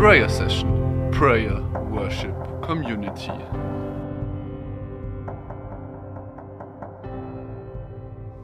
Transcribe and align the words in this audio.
Prayer 0.00 0.30
Session, 0.30 1.10
Prayer, 1.10 1.60
Worship, 1.90 2.34
Community. 2.62 3.30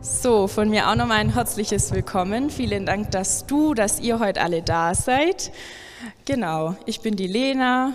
So, 0.03 0.49
von 0.49 0.69
mir 0.69 0.91
auch 0.91 0.97
nochmal 0.97 1.17
ein 1.17 1.33
herzliches 1.33 1.93
Willkommen. 1.93 2.51
Vielen 2.51 2.85
Dank, 2.85 3.11
dass 3.11 3.47
du, 3.47 3.73
dass 3.73 4.01
ihr 4.01 4.19
heute 4.19 4.43
alle 4.43 4.61
da 4.61 4.95
seid. 4.95 5.51
Genau, 6.27 6.77
ich 6.85 7.01
bin 7.01 7.17
die 7.17 7.27
Lena 7.27 7.95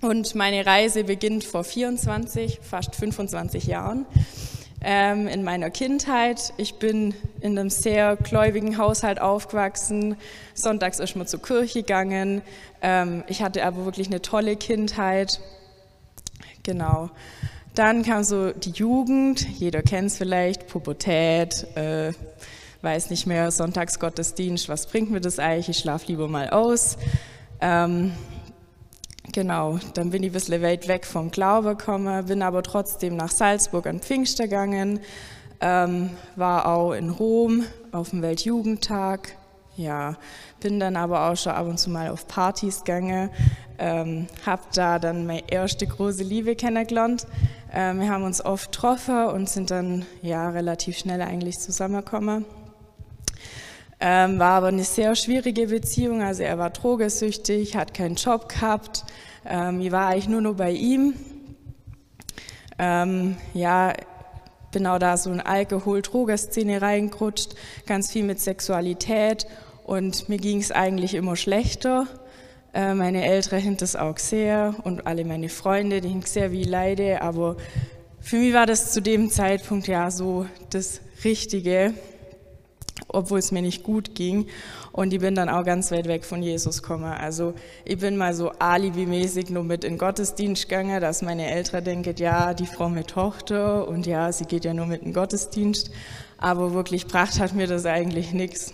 und 0.00 0.34
meine 0.34 0.64
Reise 0.64 1.04
beginnt 1.04 1.44
vor 1.44 1.62
24, 1.62 2.60
fast 2.62 2.96
25 2.96 3.66
Jahren 3.66 4.06
ähm, 4.82 5.28
in 5.28 5.44
meiner 5.44 5.70
Kindheit. 5.70 6.52
Ich 6.56 6.74
bin 6.74 7.14
in 7.40 7.58
einem 7.58 7.70
sehr 7.70 8.16
gläubigen 8.16 8.78
Haushalt 8.78 9.20
aufgewachsen. 9.20 10.16
Sonntags 10.54 10.98
ist 10.98 11.16
man 11.16 11.26
zur 11.26 11.42
Kirche 11.42 11.82
gegangen. 11.82 12.42
Ähm, 12.82 13.24
ich 13.26 13.42
hatte 13.42 13.64
aber 13.64 13.84
wirklich 13.84 14.08
eine 14.08 14.22
tolle 14.22 14.56
Kindheit. 14.56 15.40
Genau. 16.62 17.10
Dann 17.74 18.02
kam 18.02 18.24
so 18.24 18.50
die 18.50 18.70
Jugend, 18.70 19.46
jeder 19.58 19.82
kennt 19.82 20.08
es 20.08 20.18
vielleicht, 20.18 20.66
Pubertät, 20.66 21.66
äh, 21.76 22.12
weiß 22.82 23.10
nicht 23.10 23.26
mehr, 23.26 23.50
Sonntagsgottesdienst, 23.50 24.68
was 24.68 24.86
bringt 24.86 25.10
mir 25.10 25.20
das 25.20 25.38
eigentlich, 25.38 25.68
ich 25.68 25.78
schlafe 25.78 26.06
lieber 26.08 26.26
mal 26.26 26.50
aus. 26.50 26.96
Ähm, 27.60 28.12
genau, 29.32 29.78
dann 29.94 30.10
bin 30.10 30.22
ich 30.22 30.30
ein 30.30 30.32
bisschen 30.32 30.62
weit 30.62 30.88
weg 30.88 31.06
vom 31.06 31.30
Glaube 31.30 31.76
gekommen, 31.76 32.26
bin 32.26 32.42
aber 32.42 32.62
trotzdem 32.62 33.16
nach 33.16 33.30
Salzburg 33.30 33.86
an 33.86 34.00
Pfingster 34.00 34.44
gegangen, 34.44 35.00
ähm, 35.60 36.10
war 36.36 36.66
auch 36.66 36.92
in 36.92 37.10
Rom 37.10 37.64
auf 37.92 38.10
dem 38.10 38.22
Weltjugendtag, 38.22 39.36
ja, 39.76 40.16
bin 40.60 40.80
dann 40.80 40.96
aber 40.96 41.30
auch 41.30 41.36
schon 41.36 41.52
ab 41.52 41.66
und 41.66 41.78
zu 41.78 41.90
mal 41.90 42.10
auf 42.10 42.26
Partys 42.26 42.84
gegangen, 42.84 43.30
ähm, 43.78 44.26
habe 44.44 44.62
da 44.74 44.98
dann 44.98 45.26
meine 45.26 45.50
erste 45.50 45.86
große 45.86 46.22
Liebe 46.22 46.54
kennengelernt. 46.54 47.26
Ähm, 47.72 48.00
wir 48.00 48.10
haben 48.10 48.24
uns 48.24 48.44
oft 48.44 48.72
getroffen 48.72 49.26
und 49.26 49.48
sind 49.48 49.70
dann 49.70 50.04
ja 50.22 50.50
relativ 50.50 50.98
schnell 50.98 51.22
eigentlich 51.22 51.58
zusammengekommen. 51.58 52.44
Ähm, 54.02 54.38
war 54.38 54.52
aber 54.52 54.68
eine 54.68 54.84
sehr 54.84 55.14
schwierige 55.14 55.66
Beziehung. 55.66 56.22
Also 56.22 56.42
er 56.42 56.58
war 56.58 56.70
drogesüchtig, 56.70 57.76
hat 57.76 57.92
keinen 57.92 58.14
Job 58.14 58.48
gehabt. 58.48 59.04
Ähm, 59.44 59.80
ich 59.80 59.92
war 59.92 60.08
eigentlich 60.08 60.28
nur 60.28 60.40
noch 60.40 60.54
bei 60.54 60.70
ihm. 60.70 61.14
Ähm, 62.78 63.36
ja, 63.54 63.92
bin 64.72 64.86
auch 64.86 64.98
da 64.98 65.16
so 65.16 65.30
in 65.32 65.40
Alkohol-Drogerszene 65.40 66.80
reingerutscht, 66.80 67.54
ganz 67.86 68.10
viel 68.10 68.24
mit 68.24 68.40
Sexualität 68.40 69.46
und 69.84 70.28
mir 70.28 70.38
ging 70.38 70.60
es 70.60 70.70
eigentlich 70.70 71.14
immer 71.14 71.36
schlechter. 71.36 72.06
Äh, 72.72 72.94
meine 72.94 73.24
Eltern 73.24 73.64
haben 73.64 73.76
das 73.76 73.96
auch 73.96 74.18
sehr 74.18 74.74
und 74.84 75.06
alle 75.06 75.24
meine 75.24 75.48
Freunde, 75.48 76.00
die 76.00 76.10
haben 76.10 76.22
sehr 76.22 76.52
wie 76.52 76.64
leide, 76.64 77.22
aber 77.22 77.56
für 78.20 78.36
mich 78.36 78.54
war 78.54 78.66
das 78.66 78.92
zu 78.92 79.02
dem 79.02 79.30
Zeitpunkt 79.30 79.88
ja 79.88 80.10
so 80.10 80.46
das 80.70 81.00
Richtige, 81.24 81.94
obwohl 83.12 83.38
es 83.38 83.52
mir 83.52 83.62
nicht 83.62 83.82
gut 83.82 84.14
ging. 84.14 84.46
Und 84.92 85.12
ich 85.12 85.20
bin 85.20 85.34
dann 85.34 85.48
auch 85.48 85.64
ganz 85.64 85.90
weit 85.90 86.06
weg 86.08 86.24
von 86.24 86.42
Jesus 86.42 86.82
gekommen. 86.82 87.12
Also 87.12 87.54
ich 87.84 87.98
bin 87.98 88.16
mal 88.16 88.34
so 88.34 88.50
alibimäßig 88.58 89.50
nur 89.50 89.64
mit 89.64 89.84
in 89.84 89.98
Gottesdienst 89.98 90.68
gegangen, 90.68 91.00
dass 91.00 91.22
meine 91.22 91.50
Eltern 91.50 91.84
denken, 91.84 92.14
ja, 92.16 92.54
die 92.54 92.66
Frau 92.66 92.88
mit 92.88 93.08
Tochter 93.08 93.86
und 93.88 94.06
ja, 94.06 94.32
sie 94.32 94.44
geht 94.44 94.64
ja 94.64 94.74
nur 94.74 94.86
mit 94.86 95.02
in 95.02 95.12
Gottesdienst. 95.12 95.90
Aber 96.38 96.72
wirklich 96.72 97.04
gebracht 97.04 97.38
hat 97.38 97.54
mir 97.54 97.66
das 97.66 97.86
eigentlich 97.86 98.32
nichts. 98.32 98.72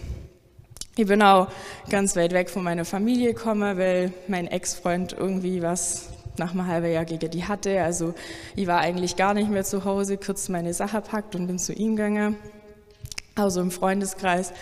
Ich 0.99 1.07
bin 1.07 1.21
auch 1.21 1.49
ganz 1.91 2.17
weit 2.17 2.33
weg 2.33 2.49
von 2.49 2.63
meiner 2.63 2.87
Familie 2.87 3.35
gekommen, 3.35 3.77
weil 3.77 4.13
mein 4.29 4.47
Ex-Freund 4.47 5.13
irgendwie 5.13 5.61
was 5.61 6.09
nach 6.39 6.53
einem 6.53 6.67
halben 6.67 6.91
Jahr 6.91 7.05
gegen 7.05 7.31
die 7.31 7.45
hatte. 7.45 7.83
Also 7.83 8.15
ich 8.55 8.67
war 8.67 8.81
eigentlich 8.81 9.17
gar 9.17 9.35
nicht 9.35 9.51
mehr 9.51 9.65
zu 9.65 9.85
Hause, 9.85 10.17
kurz 10.17 10.49
meine 10.49 10.73
Sache 10.73 11.01
packt 11.01 11.35
und 11.35 11.47
bin 11.47 11.59
zu 11.59 11.73
ihm 11.73 11.97
gegangen. 11.97 12.37
Also 13.39 13.61
im 13.61 13.71
Freundeskreis 13.71 14.55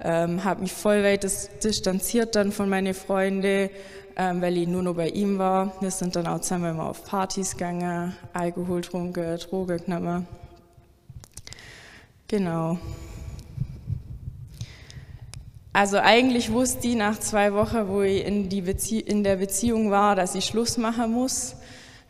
ähm, 0.00 0.44
habe 0.44 0.60
mich 0.62 0.72
voll 0.72 1.02
weit 1.02 1.24
distanziert 1.64 2.36
dann 2.36 2.52
von 2.52 2.68
meinen 2.68 2.94
Freunden, 2.94 3.70
ähm, 4.16 4.40
weil 4.40 4.56
ich 4.56 4.68
nur 4.68 4.84
noch 4.84 4.94
bei 4.94 5.08
ihm 5.08 5.36
war. 5.38 5.72
Wir 5.80 5.90
sind 5.90 6.14
dann 6.14 6.28
auch 6.28 6.40
zusammen 6.40 6.70
immer 6.70 6.88
auf 6.88 7.04
Partys 7.04 7.54
gegangen, 7.54 8.14
Alkohol 8.32 8.82
getrunken, 8.82 9.36
Drogen 9.36 9.84
genommen. 9.84 10.28
Genau. 12.28 12.78
Also 15.72 15.98
eigentlich 15.98 16.52
wusste 16.52 16.86
ich 16.86 16.94
nach 16.94 17.18
zwei 17.18 17.52
Wochen, 17.52 17.88
wo 17.88 18.02
ich 18.02 18.24
in, 18.24 18.48
die 18.48 18.60
in 19.00 19.24
der 19.24 19.36
Beziehung 19.36 19.90
war, 19.90 20.14
dass 20.14 20.36
ich 20.36 20.44
Schluss 20.44 20.78
machen 20.78 21.10
muss, 21.10 21.56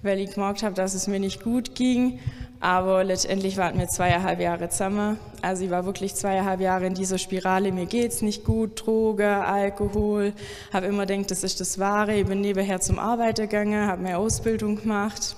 weil 0.02 0.18
ich 0.18 0.34
gemerkt 0.34 0.62
habe, 0.62 0.74
dass 0.74 0.92
es 0.92 1.06
mir 1.06 1.18
nicht 1.18 1.42
gut 1.42 1.74
ging. 1.74 2.20
Aber 2.62 3.04
letztendlich 3.04 3.56
waren 3.56 3.78
wir 3.78 3.88
zweieinhalb 3.88 4.38
Jahre 4.38 4.68
zusammen. 4.68 5.18
Also 5.40 5.64
ich 5.64 5.70
war 5.70 5.86
wirklich 5.86 6.14
zweieinhalb 6.14 6.60
Jahre 6.60 6.86
in 6.86 6.94
dieser 6.94 7.16
Spirale, 7.16 7.72
mir 7.72 7.86
geht's 7.86 8.20
nicht 8.20 8.44
gut, 8.44 8.84
Droge, 8.84 9.26
Alkohol. 9.26 10.34
Habe 10.70 10.86
immer 10.86 11.06
gedacht, 11.06 11.30
das 11.30 11.42
ist 11.42 11.60
das 11.60 11.78
Wahre. 11.78 12.14
Ich 12.16 12.26
bin 12.26 12.42
nebenher 12.42 12.80
zum 12.80 12.98
Arbeiter 12.98 13.46
gegangen, 13.46 13.86
habe 13.86 14.02
mehr 14.02 14.18
Ausbildung 14.18 14.82
gemacht. 14.82 15.36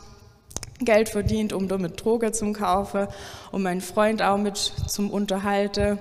Geld 0.81 1.11
verdient, 1.11 1.53
um 1.53 1.69
damit 1.69 2.05
Droge 2.05 2.33
zu 2.33 2.53
kaufen, 2.53 3.07
um 3.53 3.63
meinen 3.63 3.81
Freund 3.81 4.21
auch 4.21 4.37
mit 4.37 4.57
zum 4.57 5.09
Unterhalten. 5.09 5.99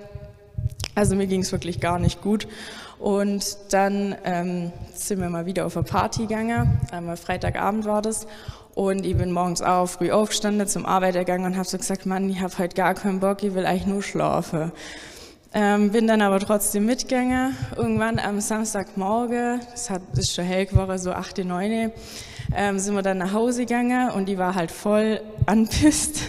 Also 0.96 1.16
mir 1.16 1.28
ging 1.28 1.42
es 1.42 1.52
wirklich 1.52 1.80
gar 1.80 2.00
nicht 2.00 2.22
gut. 2.24 2.48
Und 2.98 3.58
dann 3.70 4.16
ähm, 4.26 4.72
sind 4.94 5.22
wir 5.22 5.30
mal 5.30 5.46
wieder 5.46 5.68
auf 5.68 5.78
eine 5.78 5.86
Party 5.86 6.28
gegangen. 6.28 6.80
Einmal 6.92 7.18
Freitagabend 7.18 7.86
war 7.86 8.02
das. 8.02 8.28
Und 8.76 9.06
ich 9.06 9.18
bin 9.18 9.32
morgens 9.32 9.62
auch 9.62 9.88
früh 9.88 10.12
aufgestanden, 10.12 10.68
zum 10.68 10.86
Arbeiter 10.86 11.20
gegangen 11.20 11.46
und 11.46 11.58
habe 11.58 11.68
so 11.68 11.78
gesagt, 11.78 12.06
Mann, 12.06 12.30
ich 12.30 12.40
habe 12.40 12.58
heute 12.58 12.76
gar 12.76 12.94
keinen 12.94 13.20
Bock, 13.20 13.44
ich 13.44 13.54
will 13.54 13.66
eigentlich 13.66 13.88
nur 13.88 14.02
schlafen. 14.02 14.72
Ähm, 15.54 15.92
bin 15.92 16.08
dann 16.08 16.22
aber 16.22 16.40
trotzdem 16.40 16.86
mitgegangen. 16.86 17.58
Irgendwann 17.76 18.20
am 18.20 18.40
Samstagmorgen, 18.40 19.60
es 19.74 19.90
hat, 19.90 20.02
ist 20.16 20.34
schon 20.34 20.46
hell 20.46 20.66
geworden, 20.66 20.98
so 20.98 21.12
8, 21.12 21.40
9, 21.40 21.92
ähm, 22.56 22.80
sind 22.80 22.96
wir 22.96 23.02
dann 23.02 23.18
nach 23.18 23.34
Hause 23.34 23.66
gegangen 23.66 24.12
und 24.12 24.30
ich 24.30 24.38
war 24.38 24.56
halt 24.56 24.72
voll 24.72 25.22
anpisst, 25.46 26.22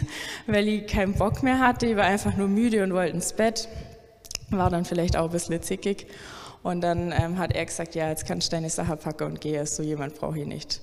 weil 0.47 0.67
ich 0.67 0.87
keinen 0.87 1.15
Bock 1.15 1.43
mehr 1.43 1.61
hatte. 1.61 1.87
Ich 1.87 1.97
war 1.97 2.05
einfach 2.05 2.37
nur 2.37 2.49
müde 2.49 2.83
und 2.83 2.93
wollte 2.93 3.15
ins 3.15 3.33
Bett 3.33 3.69
war 4.59 4.71
dann 4.71 4.85
vielleicht 4.85 5.17
auch 5.17 5.27
ein 5.27 5.31
bisschen 5.31 5.63
zickig. 5.63 6.07
Und 6.63 6.81
dann 6.83 7.13
ähm, 7.13 7.39
hat 7.39 7.53
er 7.53 7.65
gesagt, 7.65 7.95
ja, 7.95 8.09
jetzt 8.09 8.27
kannst 8.27 8.49
du 8.49 8.57
deine 8.57 8.71
Sache 8.71 8.97
packen 8.97 9.25
und 9.25 9.41
gehen, 9.41 9.67
so 9.67 9.83
jemand 9.83 10.15
brauche 10.15 10.39
ich 10.39 10.47
nicht. 10.47 10.81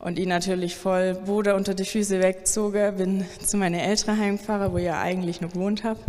Und 0.00 0.18
ich 0.18 0.26
natürlich 0.26 0.76
voll 0.76 1.14
Bruder 1.14 1.56
unter 1.56 1.74
die 1.74 1.84
Füße 1.84 2.20
wegzogen, 2.20 2.96
bin 2.96 3.26
zu 3.44 3.58
meinen 3.58 3.78
Eltern 3.78 4.18
heimgefahren, 4.18 4.72
wo 4.72 4.78
ich 4.78 4.84
ja 4.84 4.98
eigentlich 4.98 5.42
noch 5.42 5.52
gewohnt 5.52 5.84
habe. 5.84 6.00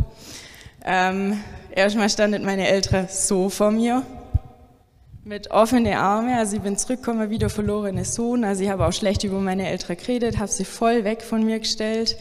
Ähm, 0.86 1.42
erstmal 1.72 2.10
standen 2.10 2.46
meine 2.46 2.70
Eltern 2.70 3.08
so 3.10 3.50
vor 3.50 3.70
mir, 3.70 4.04
mit 5.26 5.52
offenen 5.52 5.94
Armen. 5.94 6.34
Also 6.34 6.56
ich 6.56 6.62
bin 6.62 6.78
zurückgekommen 6.78 7.30
wie 7.30 7.38
der 7.38 7.50
verlorene 7.50 8.06
Sohn. 8.06 8.46
Also 8.46 8.64
ich 8.64 8.70
habe 8.70 8.86
auch 8.86 8.94
schlecht 8.94 9.26
über 9.26 9.40
meine 9.40 9.68
Eltern 9.68 9.98
geredet, 9.98 10.40
habe 10.40 10.50
sie 10.50 10.66
voll 10.66 11.04
weg 11.04 11.22
von 11.22 11.44
mir 11.44 11.60
gestellt. 11.60 12.16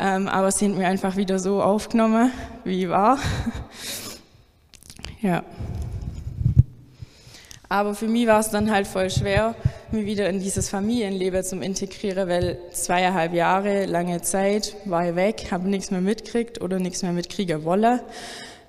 Ähm, 0.00 0.26
aber 0.26 0.50
sie 0.50 0.66
sind 0.66 0.76
mir 0.76 0.88
einfach 0.88 1.16
wieder 1.16 1.38
so 1.38 1.62
aufgenommen, 1.62 2.32
wie 2.64 2.82
ich 2.82 2.88
war. 2.88 3.18
Ja. 5.22 5.42
Aber 7.68 7.94
für 7.94 8.06
mich 8.06 8.26
war 8.26 8.38
es 8.38 8.50
dann 8.50 8.70
halt 8.70 8.86
voll 8.86 9.10
schwer, 9.10 9.56
mich 9.90 10.06
wieder 10.06 10.28
in 10.28 10.38
dieses 10.38 10.68
Familienleben 10.68 11.42
zu 11.42 11.56
integrieren, 11.56 12.28
weil 12.28 12.58
zweieinhalb 12.72 13.34
Jahre, 13.34 13.86
lange 13.86 14.22
Zeit, 14.22 14.76
war 14.84 15.08
ich 15.08 15.16
weg, 15.16 15.48
habe 15.50 15.68
nichts 15.68 15.90
mehr 15.90 16.00
mitgekriegt 16.00 16.60
oder 16.60 16.78
nichts 16.78 17.02
mehr 17.02 17.12
mitkriegen 17.12 17.64
wollen. 17.64 18.00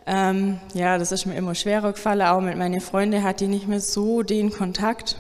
Ähm, 0.08 0.60
ja, 0.74 0.98
das 0.98 1.12
ist 1.12 1.26
mir 1.26 1.36
immer 1.36 1.54
schwerer 1.54 1.92
gefallen. 1.94 2.22
Auch 2.22 2.42
mit 2.42 2.58
meinen 2.58 2.82
Freunden 2.82 3.24
hatte 3.24 3.44
ich 3.44 3.50
nicht 3.50 3.68
mehr 3.68 3.82
so 3.82 4.24
den 4.24 4.52
Kontakt. 4.52 5.18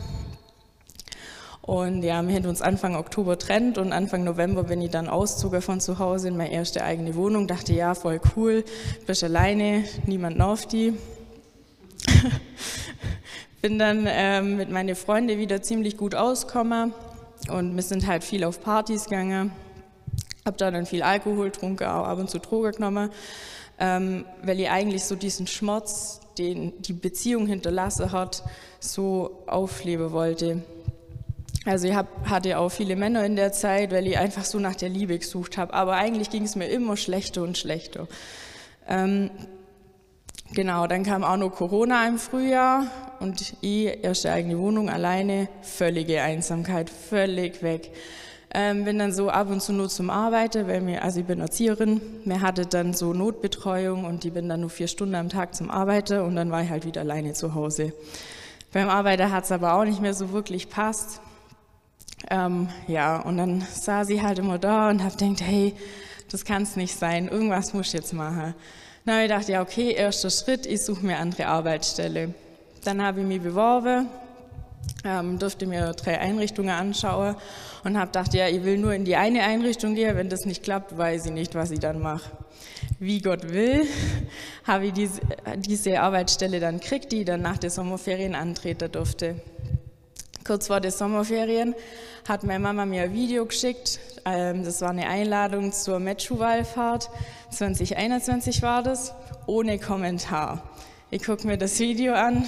Und 1.61 2.01
ja, 2.01 2.25
wir 2.25 2.33
haben 2.33 2.45
uns 2.45 2.61
Anfang 2.61 2.95
Oktober 2.95 3.37
trennt 3.37 3.77
und 3.77 3.91
Anfang 3.91 4.23
November 4.23 4.63
bin 4.63 4.81
ich 4.81 4.89
dann 4.89 5.09
auszogen 5.09 5.61
von 5.61 5.81
zu 5.81 5.99
Hause 5.99 6.29
in 6.29 6.37
meine 6.37 6.53
erste 6.53 6.81
eigene 6.81 7.15
Wohnung. 7.15 7.45
Dachte, 7.45 7.73
ja, 7.73 7.93
voll 7.93 8.21
cool, 8.35 8.63
bist 9.05 9.23
alleine, 9.25 9.83
niemand 10.05 10.39
auf 10.39 10.65
die. 10.65 10.93
Bin 13.61 13.79
dann 13.79 14.05
ähm, 14.07 14.57
mit 14.57 14.69
meinen 14.69 14.95
Freunden 14.95 15.39
wieder 15.39 15.63
ziemlich 15.63 15.97
gut 15.97 16.13
ausgekommen 16.13 16.93
und 17.49 17.75
wir 17.75 17.81
sind 17.81 18.05
halt 18.05 18.23
viel 18.23 18.43
auf 18.43 18.61
Partys 18.61 19.05
gegangen. 19.05 19.51
Hab 20.45 20.57
da 20.57 20.69
dann 20.69 20.85
viel 20.85 21.01
Alkohol 21.01 21.49
getrunken, 21.49 21.85
auch 21.85 22.05
ab 22.05 22.19
und 22.19 22.29
zu 22.29 22.39
Drogen 22.39 22.73
genommen, 22.73 23.09
ähm, 23.79 24.25
weil 24.43 24.59
ich 24.59 24.69
eigentlich 24.69 25.05
so 25.05 25.15
diesen 25.15 25.47
Schmerz, 25.47 26.21
den 26.37 26.79
die 26.83 26.93
Beziehung 26.93 27.47
hinterlassen 27.47 28.11
hat, 28.11 28.43
so 28.79 29.43
aufleben 29.47 30.11
wollte. 30.11 30.61
Also 31.65 31.87
ich 31.87 31.95
hab, 31.95 32.29
hatte 32.29 32.59
auch 32.59 32.69
viele 32.69 32.95
Männer 32.95 33.25
in 33.25 33.35
der 33.35 33.51
Zeit, 33.51 33.91
weil 33.91 34.05
ich 34.05 34.19
einfach 34.19 34.45
so 34.45 34.59
nach 34.59 34.75
der 34.75 34.89
Liebe 34.89 35.17
gesucht 35.17 35.57
habe. 35.57 35.73
Aber 35.73 35.95
eigentlich 35.95 36.29
ging 36.29 36.43
es 36.43 36.55
mir 36.55 36.67
immer 36.67 36.95
schlechter 36.95 37.41
und 37.41 37.57
schlechter. 37.57 38.07
Ähm, 38.87 39.31
Genau, 40.53 40.87
dann 40.87 41.03
kam 41.03 41.23
auch 41.23 41.37
noch 41.37 41.49
Corona 41.49 42.07
im 42.07 42.17
Frühjahr 42.17 42.87
und 43.19 43.53
ich, 43.61 44.03
erste 44.03 44.31
eigene 44.31 44.57
Wohnung, 44.57 44.89
alleine, 44.89 45.49
völlige 45.61 46.21
Einsamkeit, 46.21 46.89
völlig 46.89 47.61
weg. 47.61 47.91
Ähm, 48.53 48.85
bin 48.85 48.97
dann 48.97 49.11
so 49.11 49.29
ab 49.29 49.49
und 49.49 49.61
zu 49.61 49.73
nur 49.73 49.89
zum 49.89 50.09
Arbeiten, 50.09 50.67
weil 50.67 50.79
mir, 50.79 51.03
also 51.03 51.19
ich 51.19 51.25
bin 51.25 51.41
Erzieherin, 51.41 51.99
mir 52.23 52.41
hatte 52.41 52.65
dann 52.65 52.93
so 52.93 53.13
Notbetreuung 53.13 54.05
und 54.05 54.23
ich 54.23 54.31
bin 54.31 54.47
dann 54.47 54.61
nur 54.61 54.69
vier 54.69 54.87
Stunden 54.87 55.15
am 55.15 55.27
Tag 55.27 55.53
zum 55.53 55.69
Arbeiten 55.69 56.21
und 56.21 56.35
dann 56.37 56.49
war 56.49 56.63
ich 56.63 56.69
halt 56.69 56.85
wieder 56.85 57.01
alleine 57.01 57.33
zu 57.33 57.53
Hause. 57.53 57.91
Beim 58.71 58.87
Arbeiter 58.87 59.31
hat 59.31 59.43
es 59.43 59.51
aber 59.51 59.73
auch 59.73 59.83
nicht 59.83 60.01
mehr 60.01 60.13
so 60.13 60.31
wirklich 60.31 60.69
passt. 60.69 61.19
Ähm, 62.29 62.69
ja, 62.87 63.17
und 63.19 63.37
dann 63.37 63.61
saß 63.61 64.07
sie 64.07 64.21
halt 64.21 64.39
immer 64.39 64.57
da 64.57 64.89
und 64.89 65.03
hab 65.03 65.17
gedacht, 65.17 65.41
hey, 65.41 65.73
das 66.31 66.45
kann 66.45 66.63
es 66.63 66.77
nicht 66.77 66.97
sein, 66.97 67.27
irgendwas 67.27 67.73
muss 67.73 67.87
ich 67.87 67.93
jetzt 67.93 68.13
machen. 68.13 68.55
Dann 69.07 69.15
habe 69.15 69.23
ich 69.23 69.31
gedacht, 69.31 69.47
ja 69.47 69.61
okay, 69.61 69.93
erster 69.93 70.29
Schritt, 70.29 70.65
ich 70.65 70.83
suche 70.83 71.05
mir 71.05 71.17
andere 71.17 71.47
Arbeitsstelle. 71.47 72.33
Dann 72.83 73.01
habe 73.01 73.21
ich 73.21 73.25
mich 73.25 73.41
beworben, 73.41 74.07
ähm, 75.05 75.39
durfte 75.39 75.65
mir 75.65 75.93
drei 75.93 76.19
Einrichtungen 76.19 76.71
anschauen 76.71 77.37
und 77.85 77.97
habe 77.97 78.07
gedacht, 78.07 78.33
ja, 78.33 78.49
ich 78.49 78.65
will 78.65 78.77
nur 78.77 78.93
in 78.93 79.05
die 79.05 79.15
eine 79.15 79.43
Einrichtung 79.43 79.95
gehen, 79.95 80.17
wenn 80.17 80.27
das 80.27 80.43
nicht 80.43 80.61
klappt, 80.61 80.97
weiß 80.97 81.27
ich 81.27 81.31
nicht, 81.31 81.55
was 81.55 81.71
ich 81.71 81.79
dann 81.79 82.01
mache. 82.01 82.29
Wie 82.99 83.21
Gott 83.21 83.47
will, 83.47 83.85
habe 84.65 84.87
ich 84.87 84.91
diese, 84.93 85.21
diese 85.55 86.01
Arbeitsstelle 86.01 86.59
dann 86.59 86.81
gekriegt, 86.81 87.13
die 87.13 87.19
ich 87.19 87.25
dann 87.25 87.41
nach 87.41 87.57
den 87.57 87.69
Sommerferien 87.69 88.35
antreten 88.35 88.91
durfte. 88.91 89.35
Kurz 90.47 90.67
vor 90.67 90.79
den 90.79 90.91
Sommerferien 90.91 91.75
hat 92.25 92.43
meine 92.43 92.59
Mama 92.59 92.85
mir 92.85 93.03
ein 93.03 93.13
Video 93.13 93.45
geschickt. 93.45 93.99
Ähm, 94.23 94.63
das 94.63 94.79
war 94.79 94.91
eine 94.91 95.05
Einladung 95.05 95.73
zur 95.73 95.99
Metschu-Wallfahrt. 95.99 97.09
2021 97.51 98.61
war 98.61 98.81
das, 98.81 99.13
ohne 99.45 99.77
Kommentar. 99.77 100.63
Ich 101.11 101.23
gucke 101.23 101.45
mir 101.45 101.57
das 101.57 101.77
Video 101.79 102.13
an. 102.13 102.47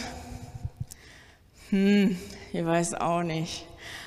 Hm, 1.71 2.17
ich 2.53 2.65
weiß 2.65 2.93
auch 2.93 3.23
nicht. 3.23 3.65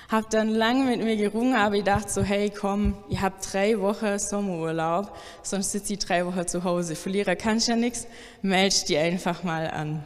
Hab 0.09 0.31
dann 0.31 0.49
lange 0.49 0.85
mit 0.85 1.05
mir 1.05 1.17
gerungen, 1.19 1.55
aber 1.55 1.75
ich 1.75 1.85
dachte 1.85 2.09
so, 2.09 2.23
hey 2.23 2.49
komm, 2.49 2.97
ich 3.11 3.21
habe 3.21 3.35
drei 3.43 3.79
Wochen 3.79 4.19
Sommerurlaub, 4.19 5.15
sonst 5.43 5.73
sitze 5.73 5.93
ich 5.93 5.99
drei 5.99 6.25
Wochen 6.25 6.49
zu 6.49 6.65
Hause. 6.65 6.97
Verlierer 6.97 7.37
kannst 7.37 7.69
ja 7.69 7.77
nichts, 7.77 8.07
melde 8.41 8.75
dich 8.89 8.97
einfach 8.97 9.43
mal 9.43 9.71
an. 9.71 10.03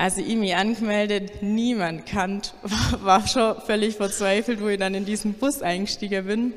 Also 0.00 0.22
ich 0.22 0.36
mich 0.36 0.56
angemeldet, 0.56 1.42
niemand 1.42 2.06
kannt, 2.06 2.54
war 3.02 3.28
schon 3.28 3.60
völlig 3.60 3.96
verzweifelt, 3.96 4.62
wo 4.62 4.68
ich 4.68 4.78
dann 4.78 4.94
in 4.94 5.04
diesen 5.04 5.34
Bus 5.34 5.60
eingestiegen 5.60 6.24
bin. 6.24 6.54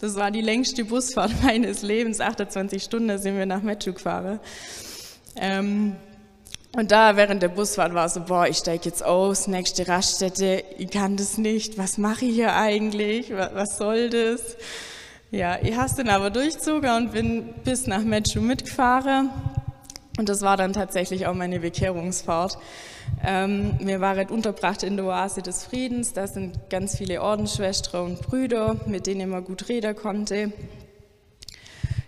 Das 0.00 0.14
war 0.14 0.30
die 0.30 0.40
längste 0.40 0.86
Busfahrt 0.86 1.32
meines 1.42 1.82
Lebens, 1.82 2.18
28 2.18 2.82
Stunden 2.82 3.18
sind 3.18 3.36
wir 3.36 3.44
nach 3.44 3.60
Metschuk 3.60 3.96
gefahren. 3.96 4.40
Ähm, 5.36 5.96
und 6.78 6.90
da 6.90 7.14
während 7.14 7.42
der 7.42 7.48
Busfahrt 7.48 7.92
war 7.92 8.08
so, 8.08 8.20
boah, 8.20 8.46
ich 8.46 8.56
steige 8.56 8.86
jetzt 8.86 9.04
aus, 9.04 9.48
nächste 9.48 9.86
Raststätte, 9.86 10.64
ich 10.78 10.88
kann 10.88 11.18
das 11.18 11.36
nicht, 11.36 11.76
was 11.76 11.98
mache 11.98 12.24
ich 12.24 12.36
hier 12.36 12.54
eigentlich, 12.54 13.30
was 13.30 13.76
soll 13.76 14.08
das? 14.08 14.56
Ja, 15.30 15.58
ich 15.62 15.76
habe 15.76 15.92
dann 15.94 16.08
aber 16.08 16.30
durchzogen 16.30 16.88
und 16.88 17.12
bin 17.12 17.52
bis 17.64 17.86
nach 17.86 18.00
Metschu 18.00 18.40
mitgefahren. 18.40 19.28
Und 20.18 20.28
das 20.28 20.42
war 20.42 20.56
dann 20.56 20.72
tatsächlich 20.72 21.26
auch 21.28 21.34
meine 21.34 21.60
Bekehrungsfahrt. 21.60 22.58
Ähm, 23.24 23.76
wir 23.78 24.00
waren 24.00 24.28
unterbracht 24.28 24.82
in 24.82 24.96
der 24.96 25.06
Oase 25.06 25.42
des 25.42 25.64
Friedens. 25.64 26.12
Da 26.12 26.26
sind 26.26 26.68
ganz 26.70 26.98
viele 26.98 27.22
Ordensschwestern 27.22 28.04
und 28.04 28.20
Brüder, 28.20 28.76
mit 28.86 29.06
denen 29.06 29.30
man 29.30 29.44
gut 29.44 29.68
reden 29.68 29.94
konnte. 29.94 30.52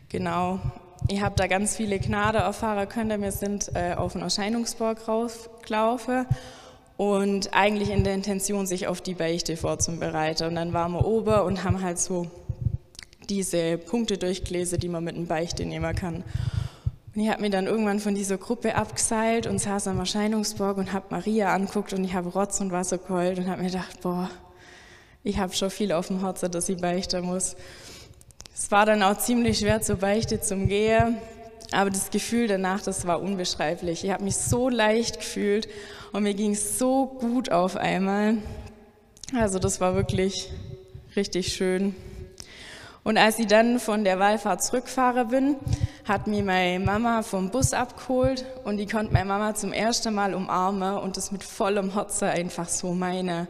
Genau. 0.08 0.58
Ich 1.08 1.22
habe 1.22 1.36
da 1.36 1.46
ganz 1.46 1.76
viele 1.76 2.00
Gnade 2.00 2.38
erfahren 2.38 2.88
können. 2.88 3.22
Wir 3.22 3.30
sind 3.30 3.70
äh, 3.74 3.94
auf 3.94 4.14
den 4.14 4.22
Erscheinungsberg 4.22 5.06
raufgelaufen 5.06 6.26
und 6.96 7.54
eigentlich 7.54 7.90
in 7.90 8.02
der 8.02 8.14
Intention, 8.14 8.66
sich 8.66 8.88
auf 8.88 9.00
die 9.00 9.14
Beichte 9.14 9.56
vorzubereiten. 9.56 10.48
Und 10.48 10.56
dann 10.56 10.72
waren 10.72 10.92
wir 10.92 11.06
oben 11.06 11.42
und 11.42 11.62
haben 11.62 11.80
halt 11.80 12.00
so 12.00 12.26
diese 13.28 13.78
Punkte 13.78 14.18
durchgelesen, 14.18 14.80
die 14.80 14.88
man 14.88 15.04
mit 15.04 15.14
einem 15.14 15.28
Beichte 15.28 15.64
nehmen 15.64 15.94
kann. 15.94 16.24
Und 17.14 17.22
ich 17.22 17.28
habe 17.28 17.40
mir 17.40 17.50
dann 17.50 17.66
irgendwann 17.66 17.98
von 17.98 18.14
dieser 18.14 18.38
Gruppe 18.38 18.76
abgeseilt 18.76 19.46
und 19.48 19.58
saß 19.58 19.88
am 19.88 19.98
Erscheinungsberg 19.98 20.76
und 20.76 20.92
habe 20.92 21.06
Maria 21.10 21.52
anguckt 21.52 21.92
und 21.92 22.04
ich 22.04 22.14
habe 22.14 22.28
Rotz 22.28 22.60
und 22.60 22.70
Wasser 22.70 22.98
geheult 22.98 23.38
und 23.38 23.48
habe 23.48 23.62
mir 23.62 23.70
gedacht, 23.70 24.00
boah, 24.00 24.30
ich 25.24 25.38
habe 25.38 25.52
schon 25.52 25.70
viel 25.70 25.90
auf 25.92 26.06
dem 26.06 26.20
Herzen, 26.20 26.52
dass 26.52 26.68
ich 26.68 26.80
beichten 26.80 27.24
muss. 27.24 27.56
Es 28.54 28.70
war 28.70 28.86
dann 28.86 29.02
auch 29.02 29.18
ziemlich 29.18 29.58
schwer 29.58 29.80
zur 29.82 29.96
Beichte 29.96 30.40
zum 30.40 30.68
Gehen, 30.68 31.18
aber 31.72 31.90
das 31.90 32.10
Gefühl 32.10 32.46
danach, 32.46 32.80
das 32.82 33.06
war 33.06 33.20
unbeschreiblich. 33.20 34.04
Ich 34.04 34.10
habe 34.10 34.22
mich 34.22 34.36
so 34.36 34.68
leicht 34.68 35.18
gefühlt 35.18 35.68
und 36.12 36.22
mir 36.22 36.34
ging 36.34 36.52
es 36.52 36.78
so 36.78 37.06
gut 37.06 37.50
auf 37.50 37.76
einmal. 37.76 38.38
Also 39.34 39.58
das 39.58 39.80
war 39.80 39.94
wirklich 39.94 40.50
richtig 41.16 41.52
schön. 41.54 41.94
Und 43.02 43.16
als 43.16 43.38
ich 43.38 43.46
dann 43.46 43.78
von 43.78 44.04
der 44.04 44.18
Wallfahrt 44.18 44.62
zurückgefahren 44.62 45.28
bin, 45.28 45.56
hat 46.06 46.26
mir 46.26 46.42
meine 46.42 46.84
Mama 46.84 47.22
vom 47.22 47.50
Bus 47.50 47.72
abgeholt 47.72 48.44
und 48.64 48.78
ich 48.78 48.90
konnte 48.90 49.12
meine 49.12 49.24
Mama 49.24 49.54
zum 49.54 49.72
ersten 49.72 50.14
Mal 50.14 50.34
umarmen 50.34 50.98
und 50.98 51.16
das 51.16 51.32
mit 51.32 51.42
vollem 51.42 51.94
Herzen 51.94 52.28
einfach 52.28 52.68
so 52.68 52.92
meine. 52.92 53.48